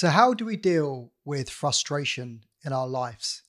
[0.00, 3.42] So, how do we deal with frustration in our lives?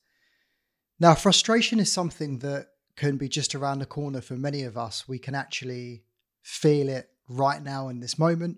[0.99, 2.67] Now, frustration is something that
[2.97, 5.07] can be just around the corner for many of us.
[5.07, 6.03] We can actually
[6.41, 8.57] feel it right now in this moment.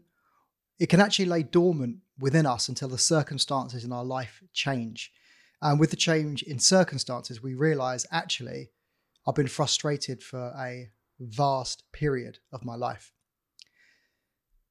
[0.80, 5.12] It can actually lay dormant within us until the circumstances in our life change.
[5.62, 8.72] And with the change in circumstances, we realize actually,
[9.28, 10.90] I've been frustrated for a
[11.20, 13.14] vast period of my life.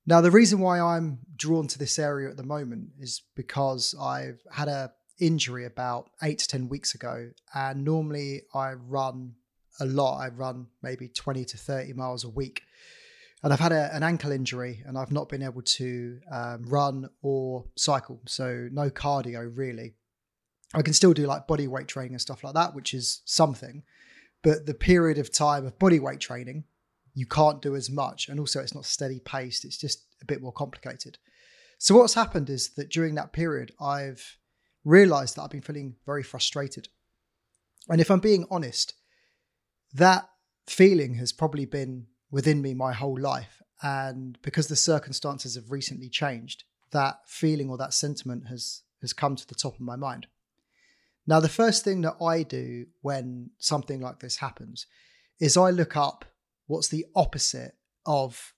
[0.06, 4.40] Now, the reason why I'm drawn to this area at the moment is because I've
[4.50, 7.30] had a injury about eight to 10 weeks ago.
[7.54, 9.34] And normally I run
[9.80, 10.18] a lot.
[10.18, 12.62] I run maybe 20 to 30 miles a week.
[13.42, 17.08] And I've had a, an ankle injury and I've not been able to um, run
[17.22, 18.20] or cycle.
[18.26, 19.94] So no cardio really.
[20.74, 23.82] I can still do like body weight training and stuff like that, which is something.
[24.42, 26.64] But the period of time of body weight training
[27.14, 28.28] you can't do as much.
[28.28, 31.18] And also, it's not steady paced, it's just a bit more complicated.
[31.78, 34.38] So, what's happened is that during that period, I've
[34.84, 36.88] realized that I've been feeling very frustrated.
[37.88, 38.94] And if I'm being honest,
[39.94, 40.28] that
[40.66, 43.60] feeling has probably been within me my whole life.
[43.82, 49.34] And because the circumstances have recently changed, that feeling or that sentiment has has come
[49.34, 50.28] to the top of my mind.
[51.26, 54.86] Now, the first thing that I do when something like this happens
[55.40, 56.24] is I look up
[56.66, 58.54] what's the opposite of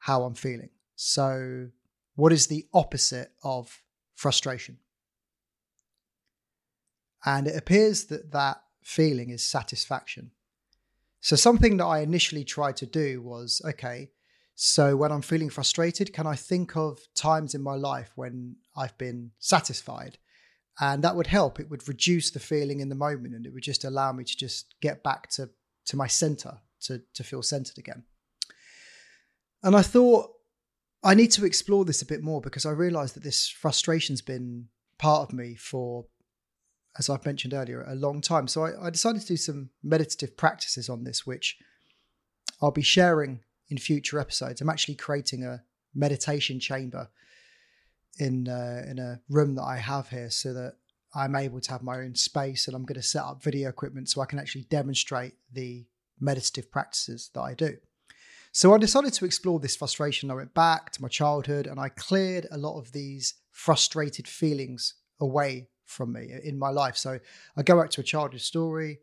[0.00, 0.70] how I'm feeling.
[0.96, 1.68] So,
[2.16, 3.82] what is the opposite of
[4.14, 4.78] frustration?
[7.24, 10.32] And it appears that that feeling is satisfaction.
[11.20, 14.10] So, something that I initially tried to do was okay,
[14.54, 18.96] so when I'm feeling frustrated, can I think of times in my life when I've
[18.98, 20.18] been satisfied?
[20.78, 21.60] And that would help.
[21.60, 24.36] It would reduce the feeling in the moment and it would just allow me to
[24.36, 25.50] just get back to,
[25.86, 28.04] to my center, to, to feel centered again.
[29.62, 30.30] And I thought
[31.02, 34.68] I need to explore this a bit more because I realized that this frustration's been
[34.98, 36.06] part of me for,
[36.98, 38.48] as I've mentioned earlier, a long time.
[38.48, 41.56] So I, I decided to do some meditative practices on this, which
[42.60, 44.60] I'll be sharing in future episodes.
[44.60, 45.62] I'm actually creating a
[45.94, 47.08] meditation chamber
[48.18, 50.74] in uh, in a room that I have here, so that
[51.14, 54.08] I'm able to have my own space, and I'm going to set up video equipment
[54.08, 55.86] so I can actually demonstrate the
[56.20, 57.76] meditative practices that I do.
[58.52, 60.30] So I decided to explore this frustration.
[60.30, 64.94] I went back to my childhood and I cleared a lot of these frustrated feelings
[65.20, 66.96] away from me in my life.
[66.96, 67.20] So
[67.56, 68.98] I go back to a childhood story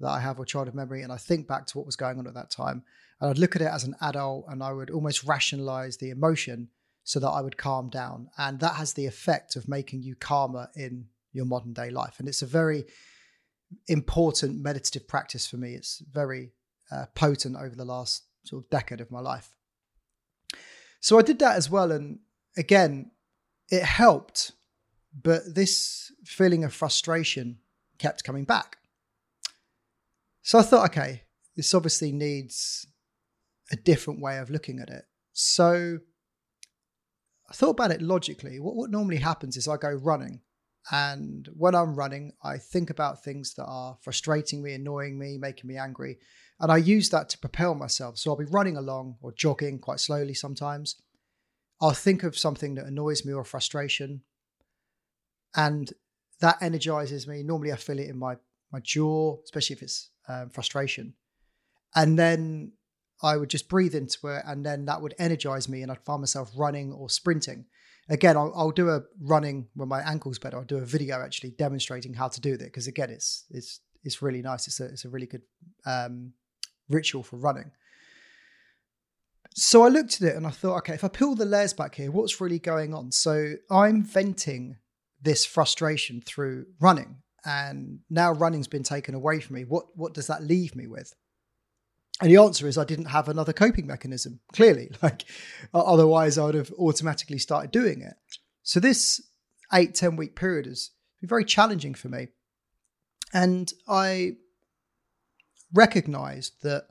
[0.00, 2.26] that I have or childhood memory and I think back to what was going on
[2.26, 2.82] at that time.
[3.20, 6.68] And I'd look at it as an adult and I would almost rationalize the emotion
[7.04, 8.30] so that I would calm down.
[8.38, 12.16] And that has the effect of making you calmer in your modern day life.
[12.18, 12.86] And it's a very
[13.86, 15.74] important meditative practice for me.
[15.74, 16.52] It's very
[16.90, 19.54] uh, potent over the last sort of decade of my life.
[21.00, 21.92] So I did that as well.
[21.92, 22.20] And
[22.56, 23.10] again,
[23.68, 24.52] it helped,
[25.14, 27.58] but this feeling of frustration
[27.98, 28.78] kept coming back.
[30.42, 31.22] So I thought, okay,
[31.56, 32.86] this obviously needs
[33.70, 35.04] a different way of looking at it.
[35.32, 35.98] So
[37.48, 38.58] I thought about it logically.
[38.58, 40.40] What, what normally happens is I go running
[40.90, 45.68] and when I'm running, I think about things that are frustrating me, annoying me, making
[45.68, 46.18] me angry.
[46.58, 48.18] And I use that to propel myself.
[48.18, 50.96] So I'll be running along or jogging quite slowly sometimes.
[51.80, 54.22] I'll think of something that annoys me or frustration.
[55.54, 55.92] And
[56.40, 57.42] that energizes me.
[57.42, 58.36] Normally, I feel it in my,
[58.72, 61.14] my jaw, especially if it's um, frustration.
[61.94, 62.72] And then
[63.22, 64.42] I would just breathe into it.
[64.46, 65.82] And then that would energize me.
[65.82, 67.66] And I'd find myself running or sprinting
[68.10, 70.58] again, I'll, I'll, do a running when my ankle's better.
[70.58, 74.20] I'll do a video actually demonstrating how to do that because again, it's it's it's
[74.20, 74.66] really nice.
[74.66, 75.42] It's a it's a really good
[75.86, 76.32] um,
[76.88, 77.70] ritual for running.
[79.54, 81.96] So I looked at it and I thought, okay, if I peel the layers back
[81.96, 83.10] here, what's really going on?
[83.10, 84.76] So I'm venting
[85.20, 89.64] this frustration through running, and now running's been taken away from me.
[89.64, 91.14] What what does that leave me with?
[92.20, 94.90] And the answer is I didn't have another coping mechanism, clearly.
[95.02, 95.24] Like
[95.72, 98.14] otherwise I would have automatically started doing it.
[98.62, 99.20] So this
[99.72, 100.90] eight, 10 week period has
[101.20, 102.28] been very challenging for me.
[103.32, 104.32] And I
[105.72, 106.88] recognized that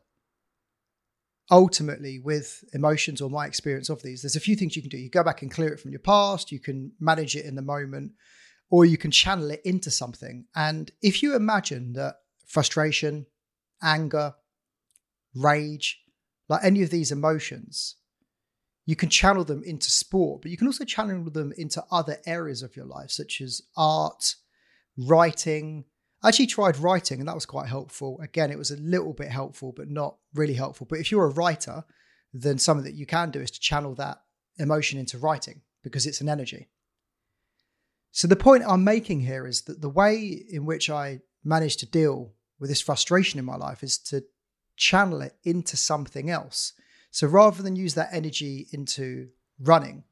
[1.51, 4.97] ultimately with emotions or my experience of these, there's a few things you can do.
[4.97, 7.61] You go back and clear it from your past, you can manage it in the
[7.61, 8.13] moment,
[8.69, 10.45] or you can channel it into something.
[10.55, 12.15] And if you imagine that
[12.47, 13.25] frustration,
[13.81, 14.33] anger,
[15.35, 15.99] rage,
[16.47, 17.95] like any of these emotions,
[18.85, 22.63] you can channel them into sport, but you can also channel them into other areas
[22.63, 24.35] of your life, such as art,
[24.97, 25.85] writing.
[26.23, 28.19] I actually tried writing, and that was quite helpful.
[28.21, 30.87] Again, it was a little bit helpful, but not really helpful.
[30.89, 31.83] But if you're a writer,
[32.33, 34.21] then something that you can do is to channel that
[34.57, 36.67] emotion into writing because it's an energy.
[38.11, 41.85] So the point I'm making here is that the way in which I manage to
[41.85, 44.23] deal with this frustration in my life is to
[44.79, 46.73] channel it into something else.
[47.11, 49.27] So rather than use that energy into
[49.59, 50.03] running,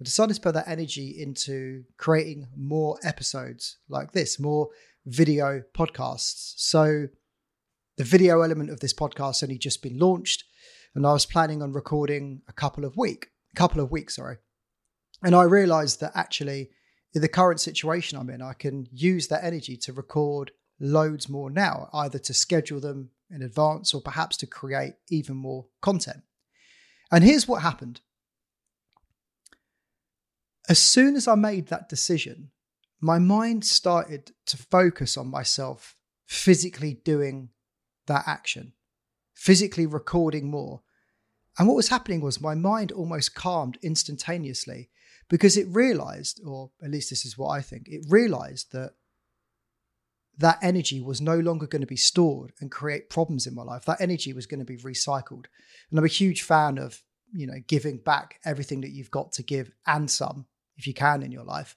[0.00, 4.70] I decided to put that energy into creating more episodes like this, more
[5.04, 6.54] video podcasts.
[6.56, 7.08] So
[7.96, 10.44] the video element of this podcast only just been launched,
[10.94, 14.38] and I was planning on recording a couple of week, couple of weeks, sorry.
[15.22, 16.70] And I realized that actually,
[17.14, 21.50] in the current situation I'm in, I can use that energy to record loads more
[21.50, 26.22] now, either to schedule them in advance or perhaps to create even more content.
[27.10, 28.00] And here's what happened.
[30.68, 32.50] As soon as I made that decision,
[33.00, 35.96] my mind started to focus on myself
[36.26, 37.50] physically doing
[38.06, 38.72] that action,
[39.34, 40.82] physically recording more.
[41.58, 44.90] And what was happening was my mind almost calmed instantaneously
[45.28, 48.94] because it realized, or at least this is what I think, it realized that
[50.38, 53.84] that energy was no longer going to be stored and create problems in my life.
[53.84, 55.46] That energy was going to be recycled.
[55.90, 57.02] And I'm a huge fan of,
[57.32, 60.46] you know, giving back everything that you've got to give and some,
[60.76, 61.76] if you can, in your life.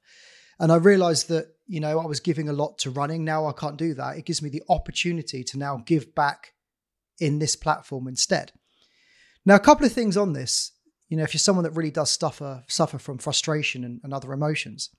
[0.59, 3.23] And I realized that, you know, I was giving a lot to running.
[3.23, 4.17] Now I can't do that.
[4.17, 6.53] It gives me the opportunity to now give back
[7.19, 8.51] in this platform instead.
[9.45, 10.73] Now, a couple of things on this.
[11.07, 14.31] You know, if you're someone that really does suffer suffer from frustration and, and other
[14.31, 14.89] emotions,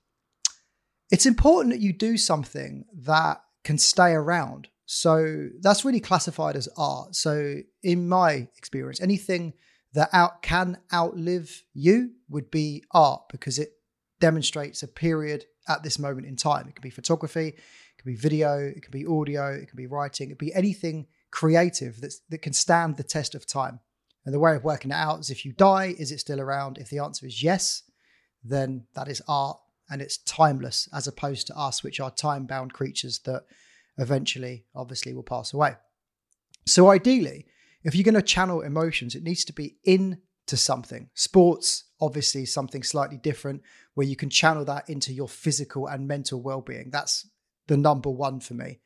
[1.09, 4.67] it's important that you do something that can stay around.
[4.85, 7.15] So that's really classified as art.
[7.15, 9.53] So in my experience, anything
[9.93, 13.73] that out can outlive you would be art because it
[14.19, 16.67] demonstrates a period at this moment in time.
[16.67, 19.87] It could be photography, it could be video, it could be audio, it could be
[19.87, 23.79] writing, it could be anything creative that's, that can stand the test of time.
[24.25, 26.77] And the way of working it out is if you die, is it still around?
[26.77, 27.83] If the answer is yes,
[28.43, 29.57] then that is art
[29.91, 33.43] and it's timeless as opposed to us, which are time bound creatures that
[33.97, 35.75] eventually, obviously, will pass away.
[36.65, 37.45] So, ideally,
[37.83, 41.09] if you're going to channel emotions, it needs to be into something.
[41.13, 43.61] Sports, obviously, something slightly different
[43.93, 46.89] where you can channel that into your physical and mental well being.
[46.89, 47.27] That's
[47.67, 48.79] the number one for me.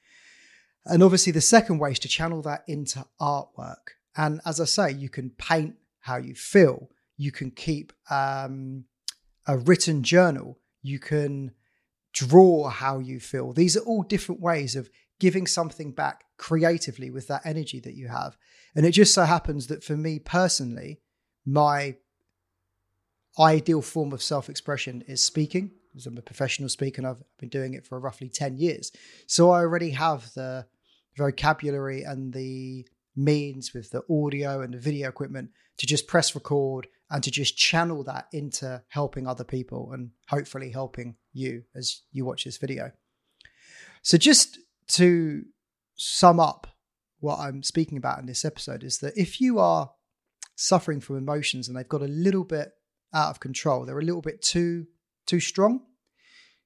[0.86, 3.94] And obviously, the second way is to channel that into artwork.
[4.18, 8.86] And as I say, you can paint how you feel, you can keep um,
[9.48, 11.52] a written journal, you can
[12.14, 13.52] draw how you feel.
[13.54, 14.90] These are all different ways of
[15.20, 18.38] giving something back creatively with that energy that you have.
[18.76, 21.00] And it just so happens that for me personally,
[21.46, 21.96] my
[23.40, 27.50] ideal form of self expression is speaking, because I'm a professional speaker and I've been
[27.50, 28.92] doing it for roughly 10 years.
[29.26, 30.68] So I already have the
[31.18, 32.86] vocabulary and the
[33.16, 37.58] means with the audio and the video equipment to just press record and to just
[37.58, 42.92] channel that into helping other people and hopefully helping you as you watch this video.
[44.02, 44.60] So, just
[44.90, 45.44] to
[45.96, 46.68] sum up
[47.20, 49.92] what I'm speaking about in this episode, is that if you are
[50.56, 52.72] suffering from emotions and they've got a little bit
[53.14, 54.88] out of control, they're a little bit too
[55.26, 55.82] too strong.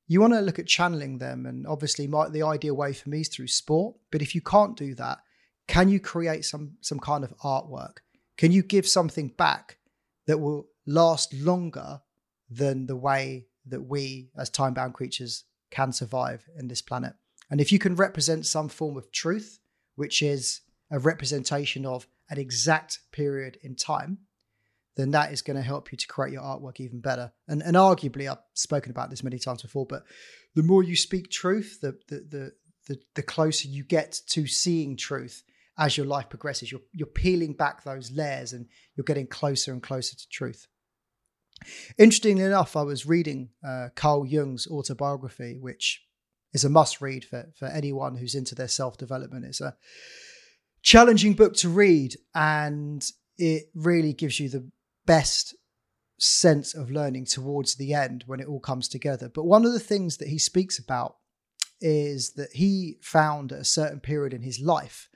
[0.07, 3.21] You want to look at channeling them, and obviously, my, the ideal way for me
[3.21, 3.95] is through sport.
[4.11, 5.19] But if you can't do that,
[5.67, 7.97] can you create some some kind of artwork?
[8.37, 9.78] Can you give something back
[10.29, 12.01] that will last longer
[12.51, 17.13] than the way that we, as time bound creatures, can survive in this planet?
[17.49, 19.59] And if you can represent some form of truth,
[19.95, 20.61] which is
[20.91, 24.19] a representation of an exact period in time,
[24.95, 27.31] then that is going to help you to create your artwork even better.
[27.47, 30.03] And, and arguably, I've spoken about this many times before, but
[30.53, 32.51] the more you speak truth, the, the, the,
[32.87, 35.41] the, the closer you get to seeing truth
[35.79, 36.71] as your life progresses.
[36.71, 40.67] You're, you're peeling back those layers and you're getting closer and closer to truth.
[41.97, 46.03] Interestingly enough, I was reading uh, Carl Jung's autobiography, which
[46.53, 49.45] is a must read for, for anyone who's into their self development.
[49.45, 49.75] It's a
[50.81, 53.05] challenging book to read and
[53.37, 54.69] it really gives you the
[55.05, 55.55] best
[56.19, 59.29] sense of learning towards the end when it all comes together.
[59.29, 61.15] But one of the things that he speaks about
[61.79, 65.09] is that he found at a certain period in his life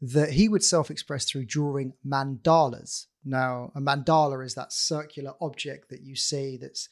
[0.00, 3.06] that he would self express through drawing mandalas.
[3.24, 6.88] Now, a mandala is that circular object that you see that's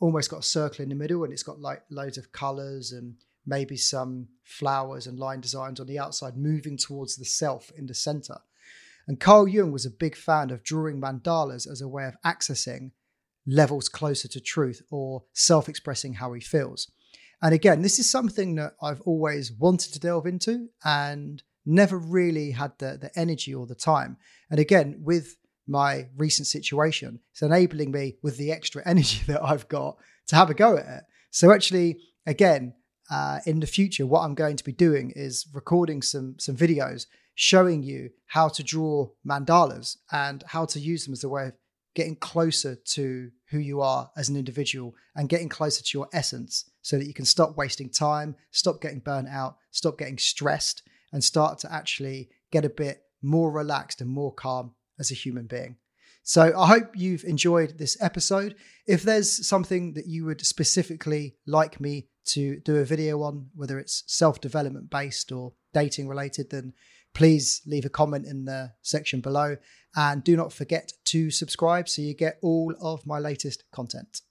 [0.00, 3.14] almost got a circle in the middle and it's got like loads of colors and
[3.46, 7.94] maybe some flowers and line designs on the outside moving towards the self in the
[7.94, 8.38] center.
[9.06, 12.92] And Carl Jung was a big fan of drawing mandalas as a way of accessing
[13.46, 16.90] levels closer to truth or self expressing how he feels.
[17.42, 22.50] And again, this is something that I've always wanted to delve into and never really
[22.50, 24.16] had the, the energy or the time.
[24.50, 29.68] And again, with my recent situation, it's enabling me with the extra energy that I've
[29.68, 29.96] got
[30.28, 31.04] to have a go at it.
[31.30, 32.74] So actually, again,
[33.10, 37.06] uh, in the future, what I'm going to be doing is recording some some videos
[37.34, 41.52] showing you how to draw mandalas and how to use them as a way of
[41.94, 46.70] getting closer to who you are as an individual and getting closer to your essence
[46.82, 50.82] so that you can stop wasting time, stop getting burnt out, stop getting stressed,
[51.14, 55.46] and start to actually get a bit more relaxed and more calm as a human
[55.46, 55.76] being.
[56.24, 58.56] So I hope you've enjoyed this episode.
[58.86, 63.78] If there's something that you would specifically like me to do a video on, whether
[63.78, 66.72] it's self development based or dating related, then
[67.14, 69.56] please leave a comment in the section below.
[69.94, 74.22] And do not forget to subscribe so you get all of my latest content.